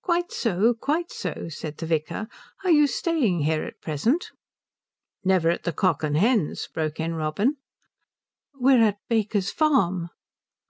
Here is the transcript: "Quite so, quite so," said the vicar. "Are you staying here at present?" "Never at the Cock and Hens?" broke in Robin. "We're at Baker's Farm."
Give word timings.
"Quite 0.00 0.32
so, 0.32 0.72
quite 0.72 1.12
so," 1.12 1.50
said 1.50 1.76
the 1.76 1.84
vicar. 1.84 2.28
"Are 2.64 2.70
you 2.70 2.86
staying 2.86 3.40
here 3.40 3.62
at 3.64 3.82
present?" 3.82 4.30
"Never 5.22 5.50
at 5.50 5.64
the 5.64 5.72
Cock 5.74 6.02
and 6.02 6.16
Hens?" 6.16 6.66
broke 6.66 6.98
in 6.98 7.12
Robin. 7.14 7.58
"We're 8.58 8.82
at 8.82 8.96
Baker's 9.10 9.50
Farm." 9.50 10.08